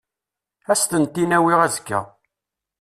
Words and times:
Ad 0.71 0.71
as-tent-in-awiɣ 0.77 1.59
azekka. 1.67 1.99